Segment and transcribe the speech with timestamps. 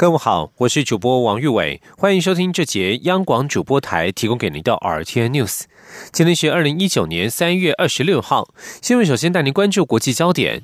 [0.00, 5.64] 各位好，我是主播王玉伟，欢迎收听这节央广主播台提供给您的 RTN News。
[6.10, 10.62] 今天是二零一九年三月二十六号，新闻首先带您关注国际焦点。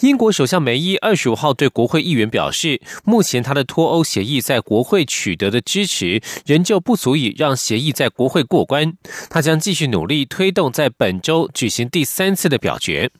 [0.00, 8.94] 英国首相梅伊二十五号对国会议员表示，目前他的脱欧协议在国会取得的支持仍旧不足以让协议在国会过关，
[9.28, 13.10] 他将继续努力推动在本周举行第三次的表决。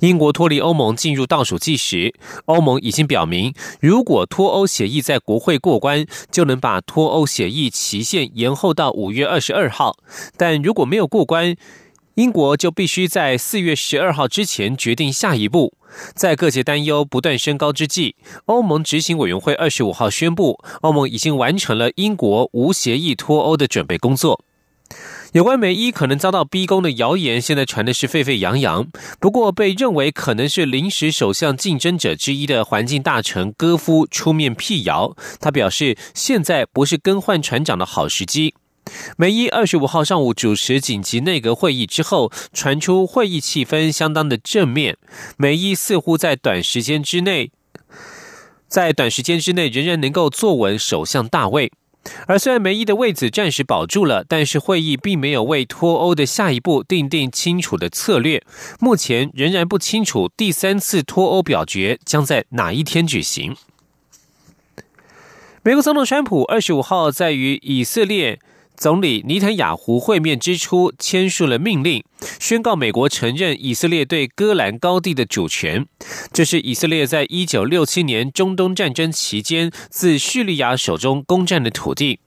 [0.00, 2.14] 英国脱离欧盟进入倒数计时，
[2.46, 9.92] 欧盟已经表明，如果脱欧协议在国会过关，就能把脱欧协议期限延后到五月二十二号；
[10.36, 11.56] 但如果没有过关，
[12.14, 15.74] 英国就必须在四月十二号之前决定下一步。
[16.14, 24.42] 在各界担忧不断升高之际，欧盟执行委员会二十五号宣布，欧盟已经完成了英国无协议脱欧的准备工作。
[25.36, 28.88] 有关梅伊可能遭到逼宫的谣言，现在传的是沸沸扬扬。
[29.20, 38.54] 不过，被认为可能是临时首相竞争者之一的环境大臣戈夫出面辟谣，他表示现在不是更换船长的好时机。
[39.18, 44.96] 梅伊二十五号上午主持紧急内阁会议之后，传出会议气氛相当的正面，
[45.36, 47.50] 梅伊似乎在短时间之内，
[48.68, 51.70] 在短时间之内仍然能够坐稳首相大位。
[52.26, 58.42] 而虽然梅伊的位子暂时保住了，但是会议并没有为脱欧的下一步定定清楚的策略。
[58.80, 63.56] 目前仍然不清楚第三次脱欧表决将在哪一天举行。
[65.62, 68.38] 美国总统川普二十五号在与以色列。
[68.76, 72.04] 总理尼坦雅胡会面之初签署了命令，
[72.38, 75.86] 宣告美国承认以色列对戈兰高地的主权。
[76.30, 82.20] 这是以色列在一九六七年中东战争期间自叙利亚手中攻占的土地。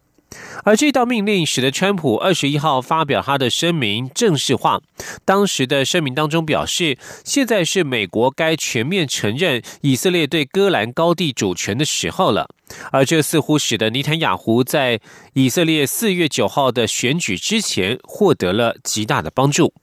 [0.64, 4.80] 而这道命令使得川普二十一号发表他的声明正式化。
[5.26, 12.48] 当时的声明当中表示，现在是美国该全面承认以色列对戈兰高地主权的时候了。
[12.92, 15.00] 而这似乎使得尼坦雅胡在
[15.34, 19.74] 以色列四月九号的选举之前获得了极大的帮助。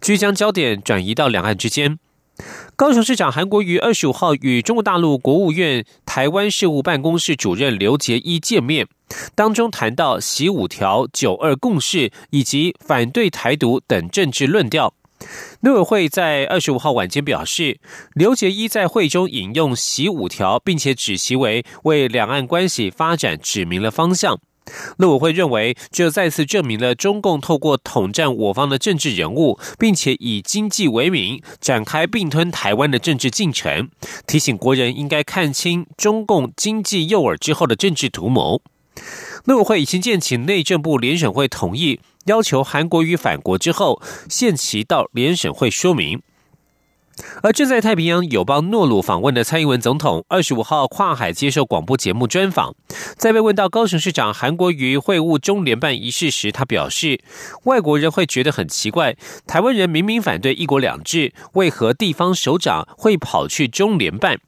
[0.00, 1.98] 据将焦点转移到两岸之间。
[2.76, 8.86] 高雄市长韩国瑜二十五号与中国大陆国务院台湾事务办公室主任刘杰一见面，
[9.34, 14.92] 当中谈到“习五条”“九二共识”以及反对台独等政治论调。
[15.60, 17.80] 陆委会在二十五号晚间表示，
[18.12, 24.38] 刘杰一在会中引用“习五条”，并且指其为为两岸关系发展指明了方向。
[24.96, 33.88] 陆委会认为，这再次证明了中共透过统战我方的政治人物，并且以经济为名展开并吞台湾的政治进程，
[34.26, 38.60] 提醒国人应该看清中共经济诱饵之后的政治图谋。
[39.44, 46.22] 陆委会已经建请内政部联审会同意，要求韩国瑜返国之后，限期到联审会说明。
[47.42, 52.74] 而正在太平洋友邦诺鲁访问的蔡英文总统，二十五号跨海接受广播节目专访，
[53.16, 57.20] 在被问到高雄市长韩国瑜会晤中联办一事时，他表示，
[57.64, 59.16] 外国人会觉得很奇怪，
[59.46, 64.38] 台湾人明明反对一国两制，为何地方首长会跑去中联办？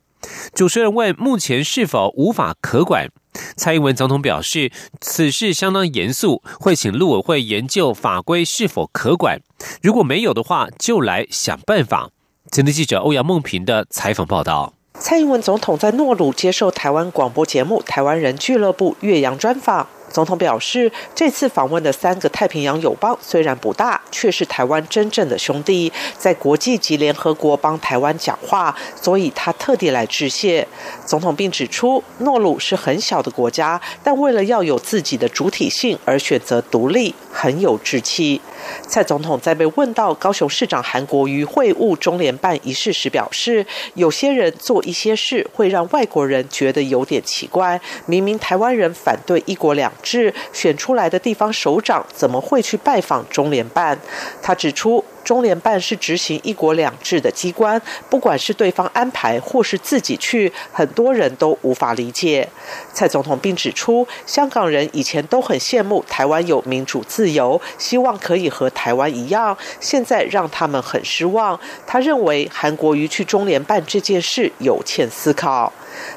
[0.52, 3.08] 主持人问目前是否无法可管，
[3.56, 4.70] 蔡英文总统表示，
[5.00, 9.40] 此事相当严肃，会请陆委会研究法规是否可管，
[9.80, 12.10] 如果没有的话，就来想办法。
[12.50, 14.72] 前天记者欧阳梦平的采访报道。
[14.98, 19.86] 蔡英文总统在诺鲁接受台湾广播节目《台湾人俱乐部》岳阳专访。
[20.10, 30.66] 总统表示，这次访问的三个太平洋友邦虽然不大，却是台湾真正的兄弟，在国际及联合国帮台湾讲话，所以他特地来致谢。
[31.04, 38.40] 总统并指出，诺鲁是很小的国家，但为了要有自己的主体性而选择独立，很有志气。
[38.86, 49.92] 蔡总统在被问到高雄市长韩国瑜会晤中联办一事时表示，有些人做一些事会让外国人觉得有点奇怪，明明台湾人反对一国两。
[50.02, 53.98] 制选出来的地方首长怎么会去拜访中联办？
[54.40, 57.78] 他指出，中联办是执行一国两制的机关，
[58.08, 62.48] 不管是对方安排或是自己去，很多人都无法理解。
[62.94, 71.60] 蔡总统并指出，香港人以前都很羡慕台湾有民主自由，希望可以和台湾一样，现在让他们很失望。
[71.86, 75.70] 他认为韩国瑜去中联办这件事有欠思考。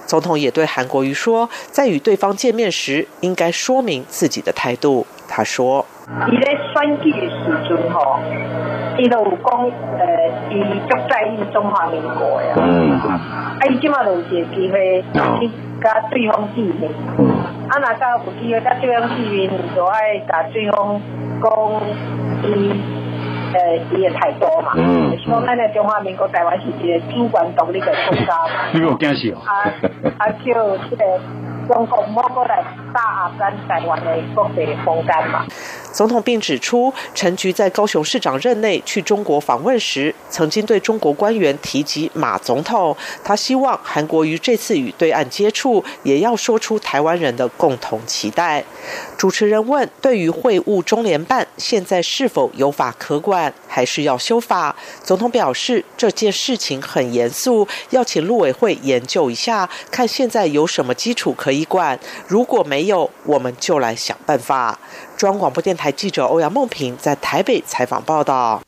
[0.08, 5.06] 总统也对韩国瑜说，在与对方见面时，应该说明自己的态度。
[5.34, 5.86] 他说
[6.30, 8.20] ：“你在选举时阵吼，
[9.02, 9.60] 伊都有讲，
[9.98, 10.06] 呃，
[10.52, 12.54] 伊足在意中华民国呀。
[12.56, 12.92] 嗯。
[12.92, 15.04] 啊，伊即马就有一个机会
[15.40, 15.50] 去
[15.82, 16.92] 甲对方见面。
[17.18, 17.28] 嗯。
[17.68, 21.02] 啊，若甲有机会甲对方见面，就爱甲对方
[21.42, 21.52] 讲
[22.44, 22.74] 伊，
[23.54, 24.74] 呃，伊的态度嘛。
[24.76, 25.18] 嗯。
[25.18, 28.38] 希望咱的中华民国台湾是一个主权独立的国家。
[28.74, 29.38] 你有惊喜哦。
[29.44, 29.66] 啊
[30.20, 31.04] 啊，叫这个
[31.68, 32.64] 总统莫过来
[32.94, 35.46] 打压咱台湾的国际空间嘛。
[35.92, 42.96] 总统并指出，陈菊在高雄市长任内去中国访问时，曾经对中国官员提及马总统。
[43.24, 48.64] 他希望韩国瑜这次与对岸接触，也要说出台湾人的共同期待。
[49.18, 54.76] 主持人问：对于会晤中联办，现在是否有法可管，还是要修法？
[55.02, 61.98] 总统表示，这件事情很严肃，要请陆委会研究一下，看现在有什么基础可以管。
[62.28, 64.78] 如果没有，我们就来想办法。
[65.16, 68.62] 中央广播电台记者欧阳梦平在台北采访报道。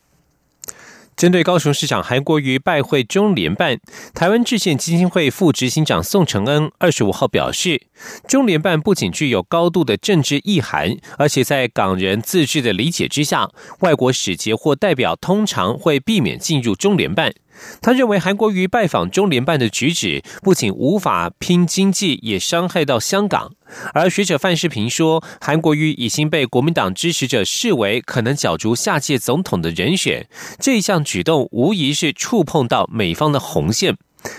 [1.24, 3.80] 针对高雄市长韩国瑜拜会中联办，
[4.14, 7.84] 台湾制宪基金会副执行长宋承恩二十五号表示，
[8.28, 13.50] 中联办不仅具有高度的政治意涵，而且在港人自治的理解之下，
[13.80, 17.34] 外国使节或代表通常会避免进入中联办。
[17.82, 23.54] 他认为韩国瑜拜访中联办的举止不仅无法拼经济，也伤害到香港。
[23.94, 30.28] 而学者范世平说，韩国瑜已经被国民党支持者视为可能角逐下届总统的人选，
[30.60, 33.98] 这项举动无疑是触碰到美方的红线。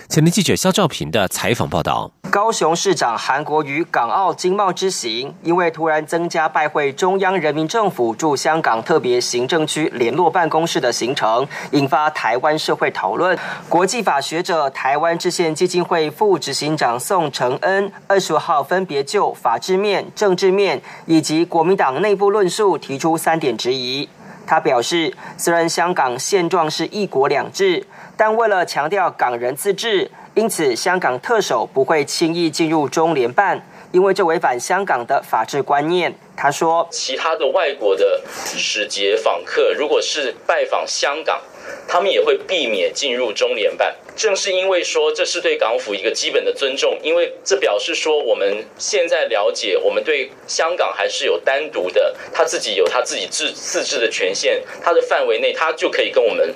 [0.09, 13.37] 前年记者肖兆平的采访报道：高雄市长韩国瑜港澳经贸之行，因为突然增加拜会中央人民政府驻香港特别行政区联络办公室的行程，引发台湾社会讨论。
[13.67, 24.07] 国际法学者、台湾制宪基金会副执行长宋承恩二十五号分别就法治面、政治面以及国民党内部论述提出三点质疑。
[24.47, 27.85] 他表示，虽然香港现状是一国两制。
[28.17, 36.13] 但为了强调港人自治，因此香港特首不会轻易进入中联办，因为这违反香港的法治观念。
[36.37, 41.41] 他说，其他的外国的使节访客，如果是拜访香港。
[41.87, 56.55] 他们也会避免进入中联办，正是因为说这是对港府一个基本的尊重，因为这表示说我们现在了解，我们对香港还是有单独的，他自己有他自己自自治的权限，他的范围内他就可以跟我们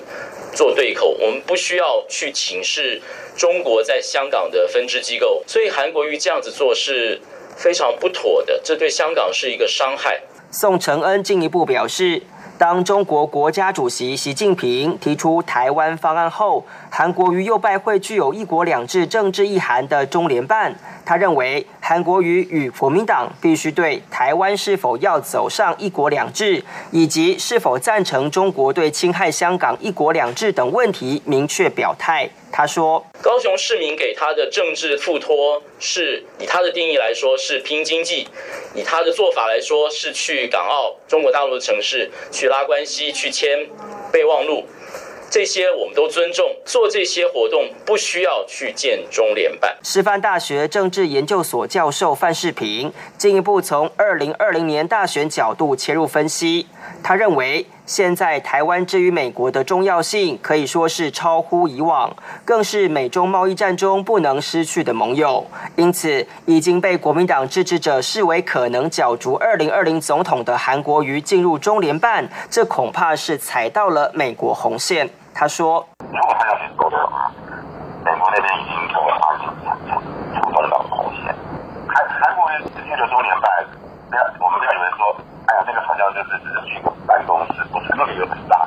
[0.54, 3.00] 做对口，我们不需要去请示
[3.36, 7.20] 中国在香港的分支机构，所以韩国瑜这样子做是
[7.56, 10.22] 非常不妥的，这对香港是一个伤害。
[10.50, 12.22] 宋承恩进一步表示。
[12.60, 20.74] 当中国国家主席习近平提出台湾方案后，韩国瑜又拜会具有一国两制政治意涵的中联办。
[21.02, 32.30] 他认为，韩国瑜与国民党必须对台湾是否要走上一国两制，以及是否赞成中国对侵害香港一国两制等问题明确表态。
[32.52, 38.28] 他说：“高雄市民给他的政治付托，是以他的定义来说是拼经济，
[38.72, 43.66] 以他的做法来说是去港澳中国大陆的城市去拉关系、去签
[44.12, 44.64] 备忘录。”
[45.30, 49.76] 这些我们都尊重，做这些活动不需要去见中联办。
[49.80, 56.66] 师范大学政治研究所教授范世平进一步从二零二零年大选角度切入分析，
[57.00, 62.12] 他认为现在台湾之于美国的重要性可以说是超乎以往，
[62.44, 65.46] 更是美中贸易战中不能失去的盟友。
[65.76, 75.08] 因此，已经被国民党支持者视为可能角逐二零二零总统的韩国瑜进入中联办，这恐怕是踩到了美国红线。
[75.34, 76.98] 他说：“如果他要去沟通，
[78.04, 79.44] 美国那边已经从二十
[79.88, 79.96] 触
[80.36, 81.34] 触动到红线，
[81.88, 83.50] 韩韩国人去了中联办，
[84.10, 85.16] 不要我们不要以为说，
[85.48, 88.59] 哎呀，那个好像就是只是去办公室，不是那个有很大。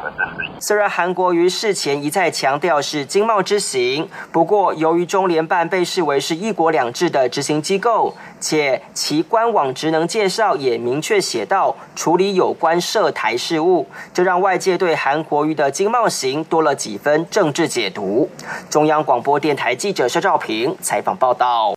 [0.65, 18.29] 虽然韩国于事前一再强调是经贸之行，不过由于中联办被视为是一国两制的执行机构。”且其官网职能介绍也明确写到处理有关涉台事务，这让外界对韩国瑜的经贸行多了几分政治解读。
[18.69, 21.75] 中央广播电台记者肖兆平采访报道。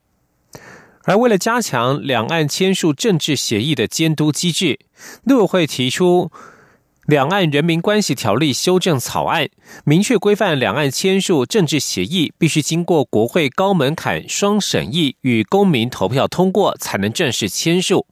[1.03, 4.79] 而为了加强两岸签署政治协议的监督机制，
[5.25, 6.31] 陆委会提出。
[7.07, 9.49] 两岸人民关系条例修正草案
[9.85, 18.09] 明确规范，两岸签署政治协议必须经过国会高门槛双审议与公民投票通过，才能正式签署。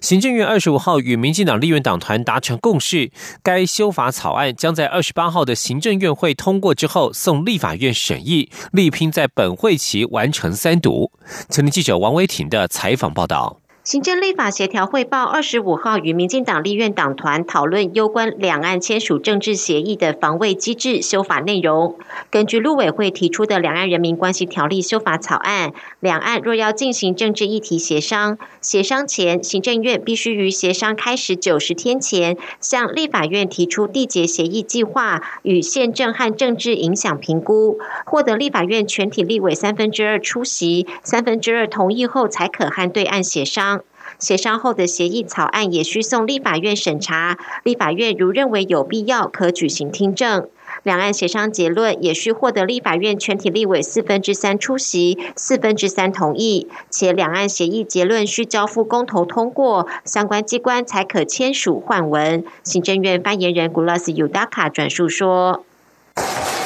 [0.00, 3.10] 行政院二十五号与民进党立院党团达成共识，
[3.42, 11.10] 该修法草案将在二十八号的行政院会通过之后送立法院审议，力拼在本会期完成三读。
[11.50, 13.58] 前天记者王维婷的采访报道。
[13.88, 21.96] 行政立法协调汇报二十五号与民进党立院党团讨论攸关两岸签署政治协议的防卫机制修法内容。
[22.30, 43.77] 根据陆委会提出的《两岸人民关系条例》修法草案，两岸若要进行政治议题协商，协商前行政院必须于协商开始九十天前向立法院提出缔结协议计划与宪政和政治影响评估，获得立法院全体立委三分之二出席、三分之二同意后，才可和对岸协商。
[44.18, 50.48] 协商后的协议草案也需送立法院审查，立法院如认为有必要，可举行听证。
[50.84, 62.44] 两岸协商结论也需获得立法院全体立委四分之三出席、四分之三同意，且两岸协议结论需交付公投通过，相关机关才可签署换文。
[62.62, 65.64] 行政院发言人古拉斯尤达卡转述说：“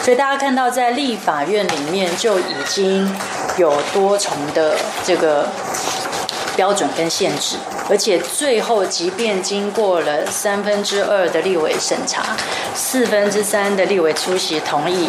[0.02, 3.08] 所以大家看到，在立法院里面就已经
[3.58, 5.48] 有多重的这个。”
[6.62, 7.56] 标准跟限制，
[7.90, 12.36] 而且最后，即便经过了三分之二的立委审查，
[12.72, 15.08] 四分之三的立委出席同意，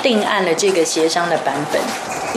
[0.00, 1.82] 定案了这个协商的版本，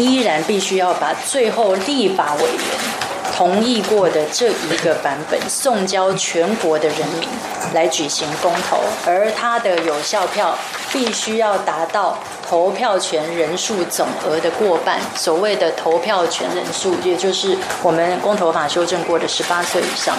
[0.03, 7.27] 依然必须要把最后立法委员同意过的这一个版本送交全国的人民
[7.73, 10.57] 来举行公投，而它的有效票
[10.91, 12.17] 必须要达到。
[12.47, 20.15] 投票权人数总额的过半，所谓的投票权人数，也就是我们公投法修正过的十八岁以上。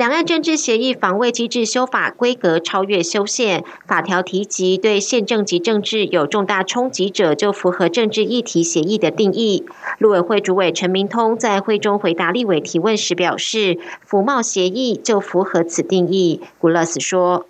[0.00, 9.66] 两岸政治协议防卫机制修法规格超越修宪法条提及，对宪政及政治有重大冲击者，就符合政治议题协议的定义。
[9.98, 16.40] 陆委会主委陈明通在会中回答立委提问时表示，服贸协议就符合此定义。
[16.58, 17.44] 古勒斯说，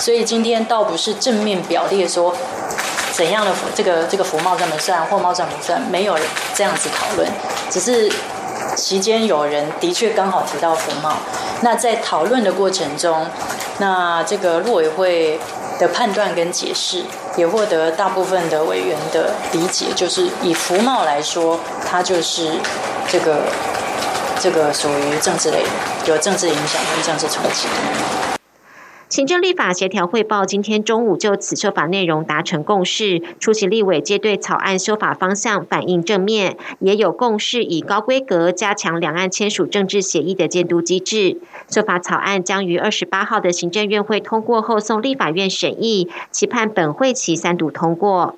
[0.00, 2.34] 所以今天倒不是正面表列说。
[3.12, 5.80] 怎样的这个这个服贸算不算，货贸算不算？
[5.90, 6.18] 没有
[6.52, 7.26] 这样子讨论，
[7.70, 8.12] 只是
[8.76, 11.14] 期间有人的确刚好提到福茂。
[11.62, 13.26] 那在讨论的过程中，
[13.78, 15.40] 那这个陆委会
[15.78, 17.02] 的判断跟解释
[17.36, 22.52] 也获得大部分的委员的理解，就是以福茂来说，它就是
[23.08, 23.38] 这个
[24.38, 25.70] 这个属于政治类的，
[26.06, 27.66] 有政治影响跟政治冲击。
[29.08, 41.40] 行政立法协调汇报今天中午就此修法内容达成共识，出席立委皆对草案修法方向反映正面，也有共识以高规格加强两岸签署政治协议的监督机制。
[41.68, 48.36] 修法草案将于二十八号的行政院会通过后送立法院审议，期盼本会期三读通过。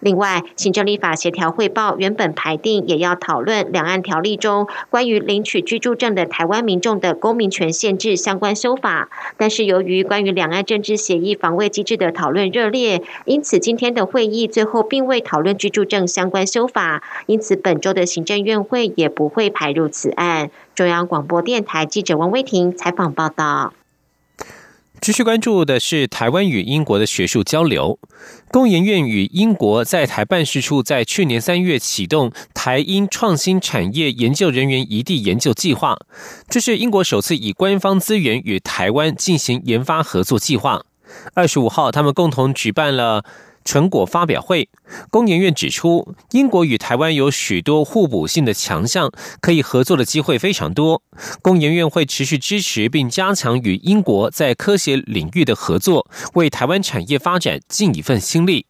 [0.00, 20.50] 另外，行政立法协调汇报原本排定也要讨论两岸条例中关于领取居住证的台湾民众的公民权限制相关修法，但是由于关于两岸政治协议防卫机制的讨论热烈，因此今天的会议最后并未讨论居住证相关修法，因此本周的行政院会也不会排入此案。
[20.74, 23.74] 中央广播电台记者王威婷采访报道。
[25.00, 27.98] 持续关注的是台湾与英国的学术交流。
[28.50, 35.98] 工研院与英国在台办事处在去年三月启动台英创新产业研究人员移地研究计划，
[36.48, 40.84] 这是英国首次以官方资源与台湾进行研发合作计划。
[41.34, 43.24] 二十五号，他们共同举办了。
[43.64, 44.68] 成果发表会，
[45.10, 51.02] 工研院指出，英国与台湾有许多互补性的强项，可以合作的机会非常多。
[51.42, 58.66] 工研院会持续支持并加强与英国在科学领域的合作，为台湾产业发展尽一份心力。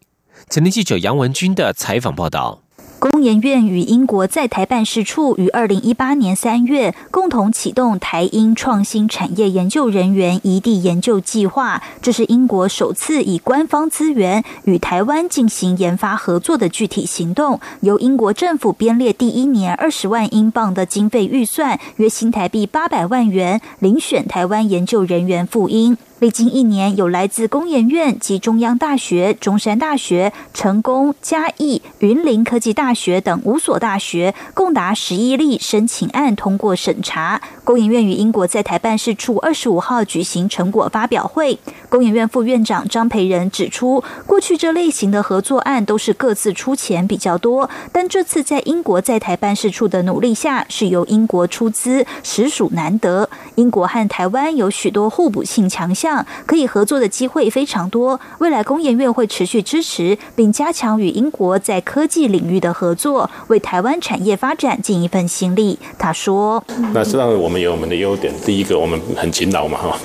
[0.49, 2.63] 前天记者杨文军的采访报道。
[3.01, 17.59] 工研院与英国在台办事处于二零一八年三月共同启动台英创新产业研究人员移地研究计划，这是英国首次以官方资源与台湾进行研发合作的具体行动。
[17.81, 25.97] 由英国政府编列第一年二十万英镑的经费预算，约新台币八百万元，遴选台湾研究人员赴英。
[26.21, 37.41] 历经一年，有来自工研院及中央大学、中山大学、成功、嘉义、云林科技大学等五所大学，共达十一例申请案通过审查。
[37.65, 41.59] 工研院与英国在台办事处二十五号举行成果发表会。
[41.89, 53.31] 工研院副院长张培仁指出，过去这类型的合作案都是各自出钱比较多，但这次在英国在台办事处的努力下，是由英国出资，实属难得。
[53.55, 56.10] 英国和台湾有许多互补性强项。
[56.47, 65.79] 可以合作的机会非常多，未来工研院会持续支持并加强与英国在科技领域的合作，为台湾产业发展尽一份心力。
[65.99, 66.63] 他说
[66.95, 69.99] ：“那实际上我们有我们的优点，第一个我们很勤劳嘛哈，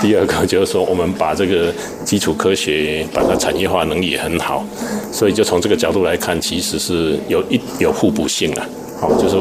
[0.00, 1.72] 第二个就是说我们把这个
[2.04, 4.64] 基础科学把它产业化能力也很好，
[5.12, 8.66] 所以就从这个角度来看，其实是有一有互补性啊。”
[8.98, 9.36] 好，就是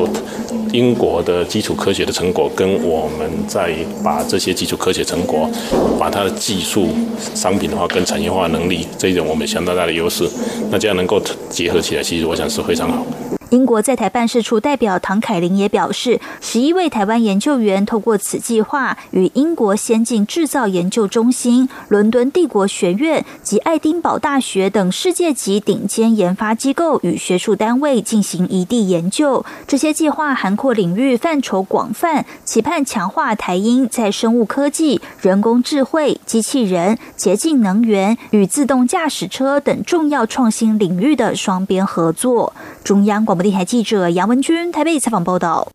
[0.73, 5.49] 英国的基础科学的成果，跟我们在把这些基础科学成果，
[5.97, 6.89] 把它的技术、
[7.33, 10.29] 商品的话跟产业化能力这一种我们相当大的优势，
[10.69, 13.05] 那这样能够结合起来，其实我想是非常好。
[13.55, 29.45] 英国在台办事处代表唐凯琳也表示，十一位台湾研究员透过此计划，与英国先进制造研究中心、伦敦帝国学院及爱丁堡大学等世界级顶尖研发机构与学术单位进行异地研究。
[29.65, 42.51] 这些计划涵括领域范畴广泛，期盼强化台英在生物科技、人工智慧、机器人、洁净能源与自动驾驶车等重要创新领域的双边合作。
[42.83, 45.69] 中央广播电台记者杨文君台北采访报道。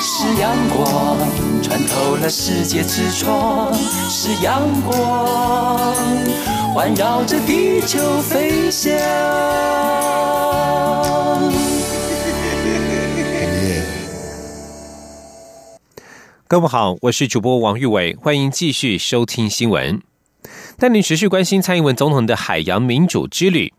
[0.00, 1.16] 是阳光
[1.62, 3.72] 穿透了世界之窗，
[4.10, 5.94] 是阳光
[6.74, 8.92] 环绕着地球飞翔。
[16.48, 20.02] 各位好，我是主播王玉伟，欢迎继续收听新闻。
[20.78, 23.72] 但您持续关心蔡英文总统的海洋民主之旅。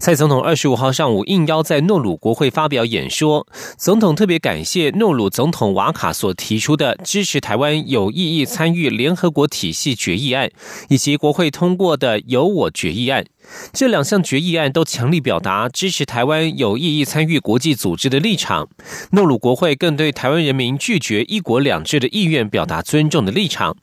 [0.00, 10.50] 蔡总统二十五号上午应邀在诺鲁国会发表演说，总统特别感谢诺鲁总统瓦卡所提出的支持台湾有意义参与联合国体系决议案，
[10.88, 13.24] 以及国会通过的由我决议案。
[13.72, 18.68] 这两项决议案都强力表达支持台湾有意义参与国际组织的立场。
[19.12, 23.76] 诺鲁国会更对台湾人民拒绝一国两制的意愿表达尊重的立场。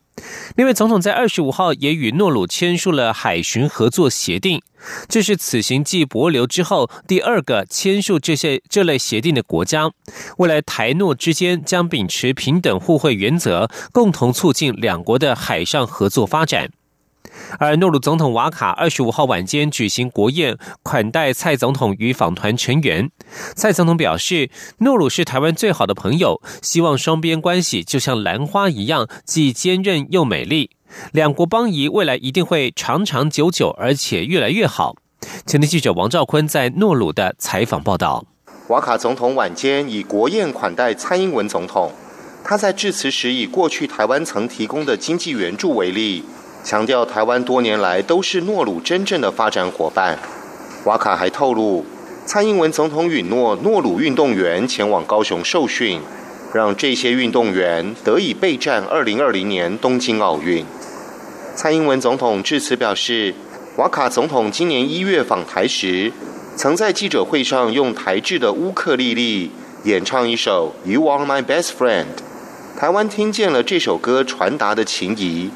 [0.55, 4.61] 另外，总统在二十五号也与诺鲁签署了海巡合作协定，
[5.09, 9.91] 这是此行继博流之后第二个签署这些这类协定的国家。
[10.37, 16.71] 未来台诺之间将秉持平等互惠原则，共同促进两国的海上合作发展。
[17.59, 23.09] 而诺鲁总统瓦卡二十五号晚间举行国宴，款待蔡总统与访团成员。
[23.55, 24.49] 蔡总统表示，
[24.79, 30.71] 诺鲁是台湾最好的朋友，希望双边关系就像兰花一样，既坚韧又美丽。
[31.11, 34.95] 两国邦谊未来一定会长长久久，而且越来越好。
[35.45, 38.25] 前天记者王兆坤在诺鲁的采访报道。
[38.67, 41.91] 瓦卡总统晚间以国宴款待蔡英文总统，
[42.43, 46.23] 他在致辞时以过去台湾曾提供的经济援助为例。
[46.65, 50.17] 强调台湾多年来都是诺鲁真正的发展伙伴。
[50.85, 51.85] 瓦卡还透露，
[52.25, 56.01] 蔡英文总统允诺诺鲁运动员前往高雄受训，
[56.51, 60.65] 让这些运动员得以备战2020年东京奥运。
[61.55, 63.35] 蔡英文总统致辞表示，
[63.77, 66.11] 瓦卡总统今年一月访台时，
[66.55, 69.51] 曾在记者会上用台制的乌克丽丽
[69.83, 72.05] 演唱一首《You Are My Best Friend》，
[72.79, 75.51] 台湾听见了这首歌传达的情谊。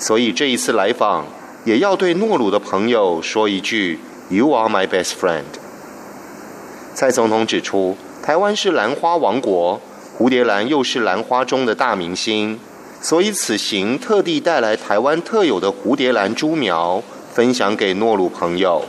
[0.00, 1.26] 所以这一次来访，
[1.66, 3.98] 也要对诺鲁的朋友说一句
[4.30, 5.44] “You are my best friend”。
[6.94, 9.78] 蔡总统指出，台湾是兰花王国，
[10.18, 12.58] 蝴蝶兰又是兰花中的大明星，
[13.02, 17.02] 所以此行特地带来台湾特有的蝴蝶兰株苗，
[17.34, 18.82] 分享给诺鲁朋友。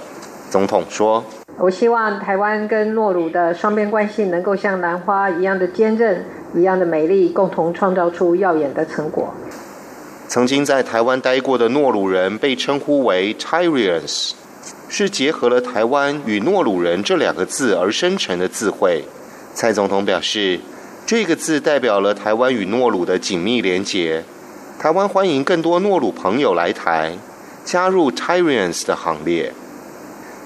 [0.49, 1.25] 总统说
[1.59, 9.33] ：“我希望台湾跟诺鲁的双边关系能够像兰花一样的坚韧，一样的美丽，共同创造出耀眼的成果。”
[10.31, 14.31] 曾经在台湾待过的诺鲁人被称呼为 Tyrians，
[14.87, 19.03] 是结合了台湾与诺鲁人这两个字而生成的字汇。
[19.53, 20.61] 蔡总统表示，
[21.05, 24.23] 这个字代表了台湾与诺鲁的紧密连结。
[24.79, 27.17] 台湾欢迎更多诺鲁朋友来台，
[27.65, 29.51] 加入 Tyrians 的行列。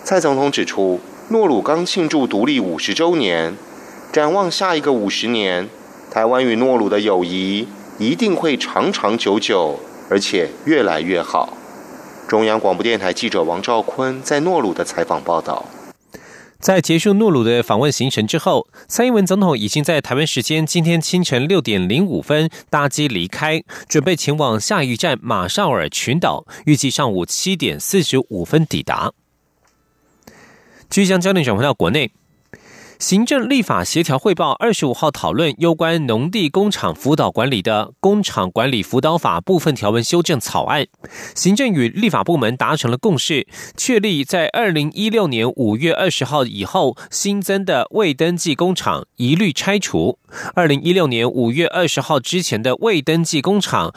[0.04, 3.56] 蔡总统指出，诺鲁刚庆祝独立五十周年，
[4.12, 5.70] 展望下一个五十年，
[6.10, 7.68] 台湾与诺鲁的友谊。
[7.98, 9.80] 一定会长长久久，
[10.10, 11.58] 而且越来越好。
[12.28, 15.66] 中央广播电台记者王兆坤在诺鲁的采访报道。
[16.60, 29.14] 在结束诺鲁的访问行程之后，蔡英文总统已经在台湾时间今天清晨六点零五分搭机离开，准备前往下一站马绍尔群岛，预计上午七点四十五分抵达。
[30.90, 32.12] 即将焦点转回到国内。
[33.00, 40.88] 行政立法协调汇报二十五号讨论有关农地工厂辅导管理的《工厂管理辅导法》部分条文修正草案，
[41.36, 50.18] 行政与立法部门达成了共识，确立在二零一六年五月二十号以后新增的未登记工厂一律拆除，
[50.54, 53.94] 二零一六年五月二十号之前的未登记工厂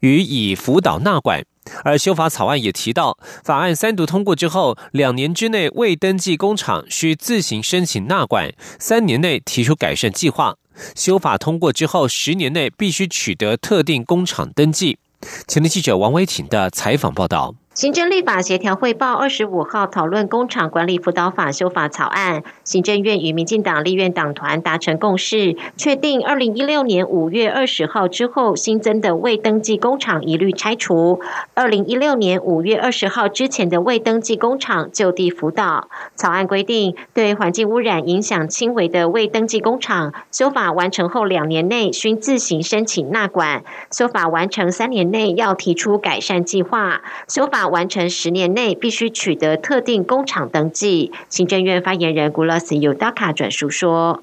[0.00, 1.44] 予以辅导纳管。
[1.84, 10.56] 而修法草案也提到，法案三读通过之后，两年之内未登记工厂需自行申请纳管，三年内提出改善计划。
[10.94, 14.98] 修法通过之后，十年内必须取得特定工厂登记。
[15.46, 17.54] 前天记者王维挺的采访报道。
[17.74, 31.20] 行政立法协调汇报二十五号讨论工厂管理辅导法修法草案，行政院与民进党立院党团达成共识，确定二零一六年五月二十号之后新增的未登记工厂一律拆除，
[31.54, 35.88] 二零一六年五月二十号之前的未登记工厂就地辅导。
[36.14, 51.12] 草案规定，对环境污染影响轻微的未登记工厂，修法完成后两年内需自行申请纳管；修法完成三年内要提出改善计划；修法完成十年内必须取得特定工厂登记。
[51.28, 54.22] 行政院发言人古拉斯尤达卡转述说：“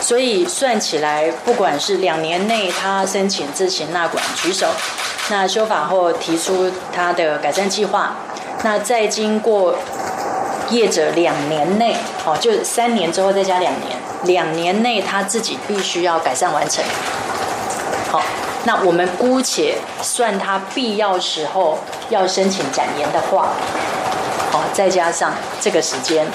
[0.00, 4.68] 所以算起来，不管是两年内他申请自行纳管举手，
[5.30, 8.16] 那修法后提出他的改善计划，
[8.62, 9.76] 那再经过
[10.70, 16.84] 业者两年内，哦，就三年之后再加两年，两年内他自己必须要改善完成。
[18.10, 18.22] 好。”
[18.64, 21.78] 那我们姑且算他必要时候
[22.10, 23.48] 要申请展延的话，
[24.52, 26.26] 哦，再加上这个时间，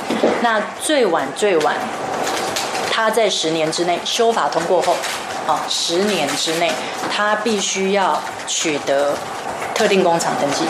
[0.42, 1.76] 那最晚最晚，
[2.92, 4.96] 他在十年之内修法通过后，
[5.48, 6.72] 啊，十年之内
[7.10, 9.16] 他必须要取得
[9.74, 10.66] 特定工厂登记。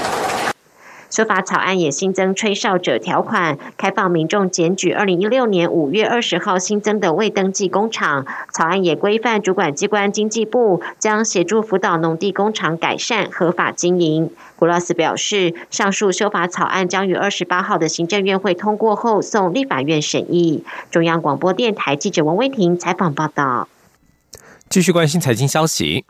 [1.09, 8.25] 修法草案也新增吹哨者条款，开放民众检举二零一六年五月二十号新增的未登记工厂。
[8.51, 14.29] 草案也规范主管机关经济部将协助辅导农地工厂改善合法经营。
[14.57, 20.63] 古拉斯表示，上述修法草案将于二十八号的行政院会通过后送立法院审议。
[20.91, 23.69] 中央广播电台记者王威婷采访报道。
[24.69, 26.03] 继续关心财经消息。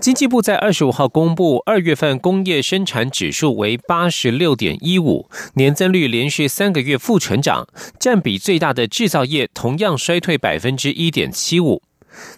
[0.00, 7.66] 经济部在二十五号公布，二月份工业生产指数为八十六点一五，年增率连续三个月负成长，
[7.98, 11.82] 占比最大的制造业同样衰退百分之一点七五。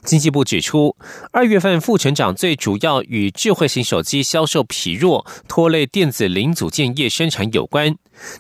[0.03, 0.96] 经济部指出，
[1.33, 7.94] 二月份负成长最主要与智慧型手机销售疲弱、拖累电子零组件业生产有关。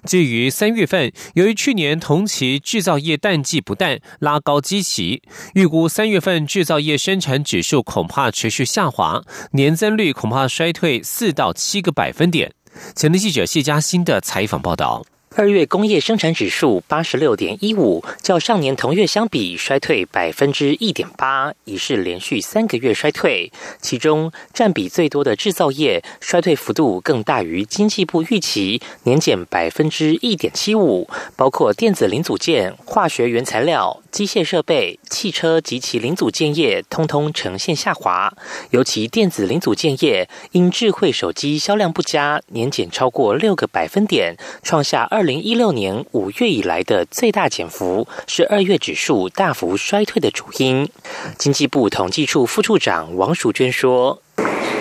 [0.04, 5.22] 至于三月份，由于去年同期制造业淡季不淡，拉高基期，
[5.54, 12.52] 预估三月份制造业生产指数恐怕持续下滑，年增率恐怕衰退四到七个百分点。
[12.94, 15.04] 前的记者谢佳欣的采访报道。
[15.38, 23.52] 二月工业生产指数八十六点一五，较上年同月相比衰退百分之一点八，已是连续三个月衰退。
[23.82, 34.00] 其中占比最多的制造业衰退幅度更大于经济部预期，年减百分之一点七五，包括电子零组件、化学原材料。
[34.16, 38.32] 机械设备、汽车及其零组件业通通呈现下滑，
[38.70, 50.88] 尤其电子零组件业因智慧手机销量不佳，年减超过六个百分点，创下二零一六年五月以来的最大减幅，是二月指数大幅衰退的主因。
[51.36, 54.22] 经济部统计处副处长王淑娟说：“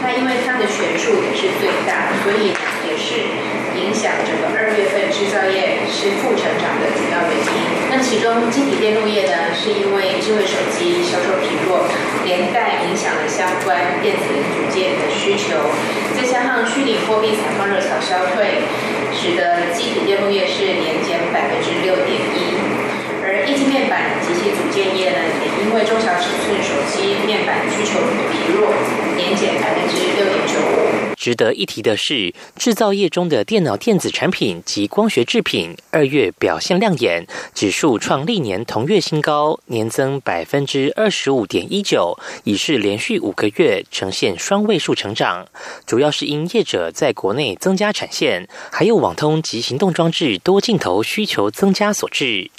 [0.01, 2.55] 那因为它的权数也是最大，所以
[2.87, 3.19] 也是
[3.83, 9.24] 影响整个二月份制造业是负成长的主要原因。”那其中，晶体电路业，
[9.65, 11.89] 是因为智慧手机销售疲弱，
[12.23, 15.57] 连带影响了相关电子组件的需求，
[16.13, 18.61] 再加上虚拟货币采矿热潮消退，
[19.09, 22.61] 使得机体电路业是年减百分之六点一，
[23.25, 27.97] 而液晶面板及其组件业呢，也因为中小尺寸手机面板需求
[28.29, 28.69] 疲弱，
[29.15, 30.53] 年减百分之六点九。
[31.15, 37.25] 值得一提的是，制造业中的电脑电子产品及光学制品二月表现亮眼，
[37.55, 45.47] 指数创历年同月新高，年增百分之二十五点一九，已是连续五个月呈现双位数成长。
[45.87, 52.51] 主要是因业者在国内增加产线，还有网通及行动装置多镜头需求增加所致。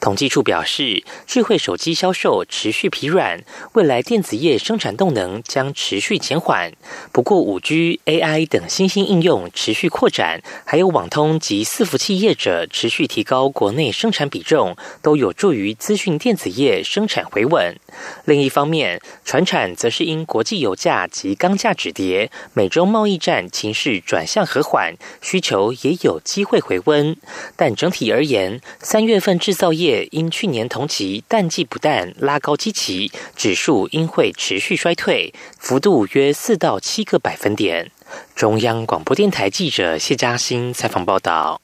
[0.00, 3.42] 统计处表示，智慧手机销售持续疲软，
[3.72, 6.72] 未来电子业生产动能将持续减缓。
[7.12, 17.76] 不过，五 G、AI 等新兴应用持续扩展，还有网通及伺服器业者持续提高国内生产比重，都有助于资讯电子业生产回稳。
[18.24, 27.16] 另一方面，船产则是因国际油价及钢价止跌，美洲贸易战情势转向和缓，需求也有机会回温。
[27.56, 37.92] 但整体而言，三月份制造业因去年同期淡季不淡，拉高基期，指数应会持续衰退，幅度约四到七个百分点。
[38.34, 41.60] 中央广播电台记者谢嘉欣采访报道。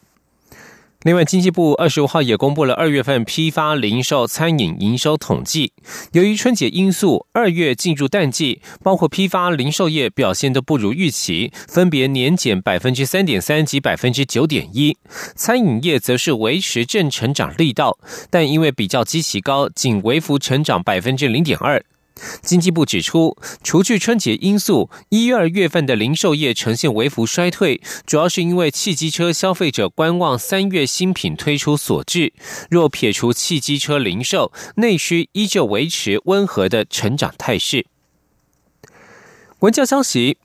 [1.04, 5.72] 另外，经济部二十五号也公布了二月份批发、零售、餐饮营收统计。
[6.12, 14.96] 由于春节因素，二月进入淡季，包括批发、零售业表现都不如预期，分别年减百分之三点三及百分之九点一。
[15.34, 17.98] 餐饮业则是维持正成长力道，
[18.30, 21.84] 但因为比较基期高，仅微幅成长百分之零点二。
[22.42, 32.32] 经济部指出，除去春节因素，一、二月份的零售业呈现微幅衰退，主要是因为汽机车消费者观望三月新品推出所致。
[32.70, 37.86] 若撇除汽机车零售，内需依旧维持温和的成长态势。
[39.60, 40.38] 文教消息。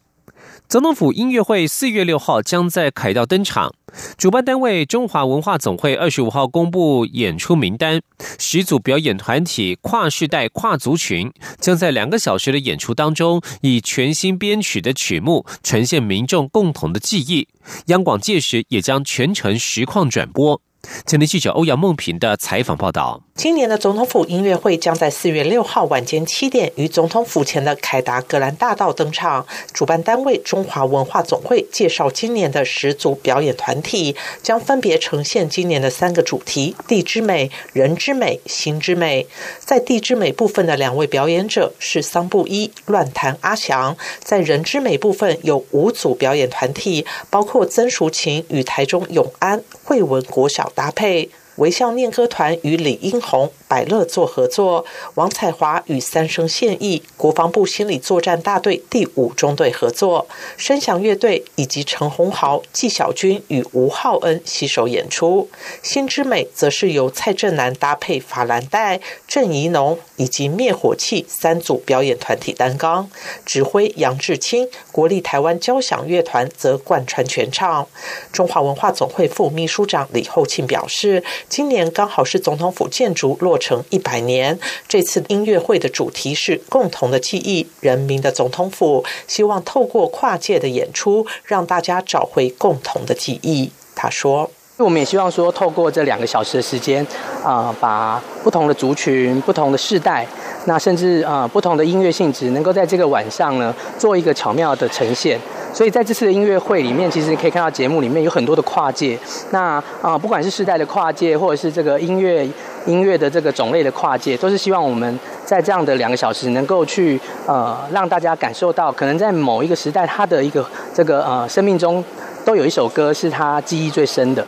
[0.70, 3.74] 总统府音乐会四月六号将在凯道登场，
[4.18, 8.02] 主办单位中华文化总会二十五号公布演出名单，
[8.38, 17.48] 十组表演团体跨世代、跨族群将在两个小时的演出当中，以全新编曲的曲目呈现民众共同的记忆。
[17.86, 20.62] 央广届时也将全程实况转播。
[21.06, 23.24] 今天记者欧阳梦平的采访报道。
[23.38, 29.46] 今年的总统府音乐会将在四月六号晚间七点于总统府前的凯达格兰大道登场。
[29.72, 39.28] 主办单位中华文化总会介绍，今年的十组表演团体将分别呈现今年的三个主题：地之美、人之美、心之美。
[39.60, 51.30] 在地之美部分的两位表演者是桑布伊、乱弹阿翔；在人之美部分有五组表演团体，包括曾淑琴与台中永安惠文国小搭配。
[51.58, 65.50] 微笑念歌团与李英红、百乐做合作，王彩华与三生现役国防部心理作战大队第五中队合作，声响乐队以及陈鸿豪、纪晓君与吴浩恩携手演出。
[65.84, 73.10] 新之美则是由蔡振南搭配法兰黛、郑怡农以及灭火器三组表演团体担纲，
[73.46, 77.88] 指挥杨志清，国立台湾交响乐团则贯穿全场。
[78.32, 81.24] 中华文化总会副秘书长李厚庆表示。
[81.50, 84.58] 今年刚好是总统府建筑落成一百年。
[84.88, 93.72] 这次音乐会的主题是“共同的记忆，人民的总统府”，希望透过跨界的演出，让大家找回共同的记忆。
[93.96, 97.06] 他说：“我们也希望说，透过这两个小时的时间，
[97.44, 100.26] 啊，把不同的族群、不同的世代，
[100.66, 105.40] 那甚至啊不同的音乐性质，能够在这个晚上呢，做一个巧妙的呈现。”
[105.74, 109.20] 所以在这次的音乐会里面，其实可以看到节目里面有很多的跨界。
[109.52, 112.48] 那啊，不管是世代的跨界，或者是这个音乐
[112.88, 122.04] 音乐的这个种类的跨界，都是希望我们在这样的两个小时，能够去呃让大家感受到，可能在某一个时代，他的一个这个呃生命中，
[122.44, 124.44] 都有一首歌是他记忆最深的。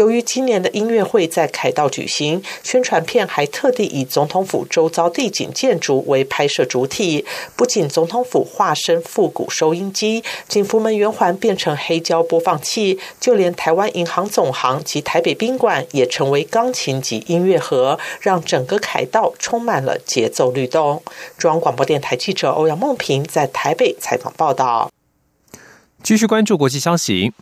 [0.00, 7.26] 由于今年的音乐会在凯道举行，宣传片还特地以总统府周遭地景建筑为拍摄主体。
[7.54, 21.02] 不仅总统府化身复古收音机，景福门圆环变成黑胶播放器，就连台湾银行总行及台北宾馆也成为钢琴及音乐盒，让整个凯道充满了节奏律动。
[21.36, 24.90] 中央广播电台记者欧阳梦平在台北采访报道。
[26.02, 27.34] 继续关注国际消息。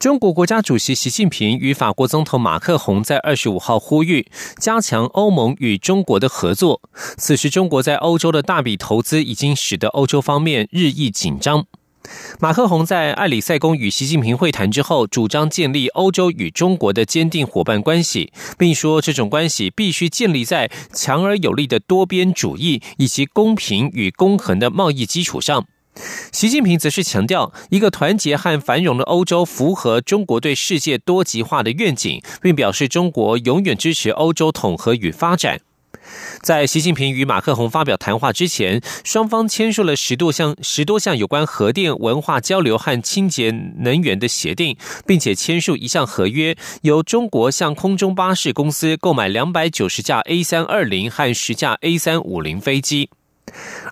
[0.00, 4.26] 中国国家主席习近平与法国总统马克宏在二十五号呼吁
[4.58, 6.80] 加强欧盟与中国的合作。
[7.18, 11.66] 此时，中国在欧洲的大笔投资已经使得欧洲方面日益紧张。
[12.38, 25.66] 马克宏在艾里塞宫与习近平会谈之后，主张建立欧洲与中国的坚定伙伴关系，并说这种关系必须建立在强而有力的多边主义以及公平与公衡的贸易基础上。
[26.32, 35.60] 习近平则是强调，一个团结和繁荣的欧洲符合中国对世界多极化的愿景，并表示中国永远支持欧洲统合与发展。
[36.40, 43.50] 在习近平与马克宏发表谈话之前，双方签署了十多项十多项有关核电、文化交流和清洁
[43.80, 44.76] 能源的协定，
[45.06, 53.10] 并且签署一项合约，由中国向空中巴士公司购买两百九十架 A 三二零和十架 A 三五零飞机。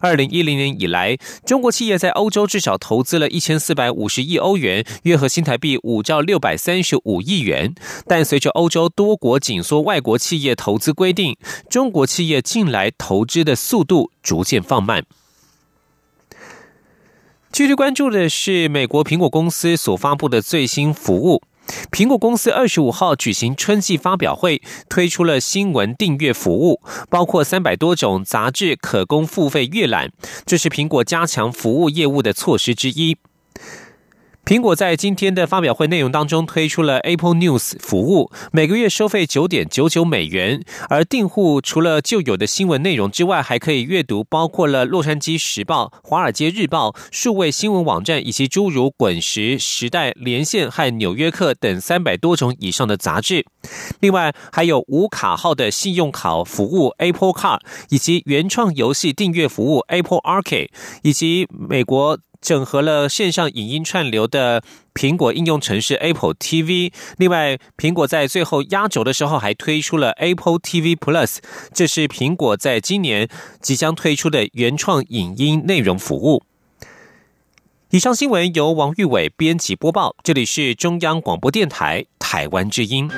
[0.01, 7.75] 二零一零年以来，中国企业在欧洲至少投资了一千四百五十亿欧元，约合新台币五兆六百三十五亿元。
[8.07, 11.37] 但随着欧洲多国紧缩外国企业投资规定，
[11.69, 15.05] 中国企业近来投资的速度逐渐放慢。
[17.51, 21.43] 继续关注的是美国苹果公司所发布的最新服务。
[21.91, 30.11] 苹果公司二十五号举行春季发表会，推出了新闻订阅服务，包括三百多种杂志可供付费阅览。
[30.47, 33.17] 这是苹果加强服务业务的措施之一。
[34.49, 53.45] 苹果在今天的发表会内容当中推出了 Apple News 服务，每个月收费九点九九美元，而订户除了旧有的新闻内容之外，还可以阅读包括了《洛杉矶时报》、《华尔街日报》、数位新闻网站以及诸如《滚石》、《时代》、《连线》和《纽约客》等三百多种以上的杂志。
[54.01, 60.71] 另外，还有无卡号的信用卡服务 Apple Card，以及原创游戏订阅服务 Apple Arcade，
[61.03, 62.19] 以及美国。
[62.41, 64.63] 整合了线上影音串流的
[64.95, 66.93] 苹果应用程式 Apple TV。
[67.17, 71.39] 另外，苹果在最后压轴的时候还推出了 Apple TV Plus，
[71.73, 73.29] 这是苹果在今年
[73.61, 76.43] 即将推出的原创影音内容服务。
[77.91, 83.11] 以上新闻由王玉伟编辑播报，这里是中央广播电台台湾之音。